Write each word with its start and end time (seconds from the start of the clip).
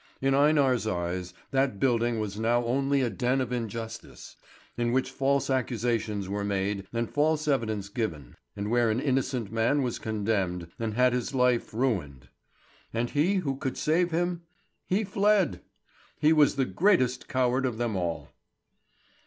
In 0.19 0.33
Einar's 0.33 0.87
eyes, 0.87 1.31
that 1.51 1.79
building 1.79 2.19
was 2.19 2.39
now 2.39 2.65
only 2.65 3.01
a 3.03 3.09
den 3.11 3.39
of 3.39 3.51
injustice, 3.51 4.35
in 4.75 4.91
which 4.93 5.11
false 5.11 5.47
accusations 5.47 6.27
were 6.27 6.43
made 6.43 6.87
and 6.91 7.07
false 7.07 7.47
evidence 7.47 7.87
given, 7.87 8.35
and 8.55 8.71
where 8.71 8.89
an 8.89 8.99
innocent 8.99 9.51
man 9.51 9.83
was 9.83 9.99
condemned, 9.99 10.71
and 10.79 10.95
had 10.95 11.13
his 11.13 11.35
life 11.35 11.71
ruined. 11.71 12.29
And 12.91 13.11
he 13.11 13.35
who 13.35 13.57
could 13.57 13.77
save 13.77 14.09
him? 14.09 14.41
He 14.87 15.03
fled! 15.03 15.61
He 16.19 16.33
was 16.33 16.55
the 16.55 16.65
greatest 16.65 17.27
coward 17.27 17.63
of 17.67 17.77
them 17.77 17.95
all. 17.95 18.31